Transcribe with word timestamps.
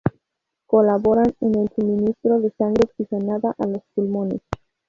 Colaboran 0.65 1.31
en 1.41 1.59
el 1.59 1.69
suministro 1.75 2.39
de 2.41 2.49
sangre 2.57 2.89
oxigenada 2.91 3.53
a 3.55 3.67
los 3.67 3.83
pulmones. 3.93 4.41